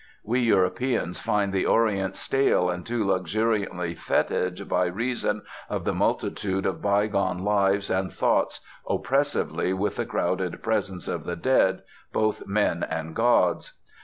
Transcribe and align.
We 0.23 0.39
Europeans 0.39 1.19
find 1.19 1.53
the 1.53 1.67
Orient 1.67 2.15
stale 2.15 2.71
and 2.71 2.83
too 2.83 3.03
luxuriantly 3.05 3.93
fetid 3.93 4.67
by 4.67 4.87
reason 4.87 5.43
of 5.69 5.83
the 5.85 5.93
multitude 5.93 6.65
of 6.65 6.81
bygone 6.81 7.43
lives 7.43 7.91
and 7.91 8.11
thoughts, 8.11 8.61
oppressive 8.89 9.51
with 9.55 9.97
the 9.97 10.05
crowded 10.07 10.63
presence 10.63 11.07
of 11.07 11.23
the 11.23 11.35
dead, 11.35 11.83
both 12.11 12.47
men 12.47 12.81
and 12.81 13.15
gods. 13.15 13.73